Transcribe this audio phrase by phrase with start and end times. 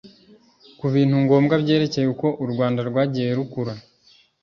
[0.79, 3.73] ku bintu ngombwa byerekeye uko u Rwanda rwagiye rukura